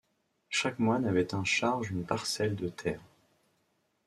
Chaque 0.49 0.79
moine 0.79 1.05
avait 1.05 1.35
un 1.35 1.43
charge 1.43 1.91
une 1.91 2.07
parcelle 2.07 2.55
de 2.55 2.69
terre. 2.69 3.03